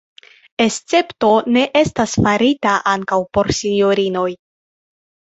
[0.63, 1.27] Escepto
[1.57, 4.27] ne estis farita ankaŭ por sinjorinoj.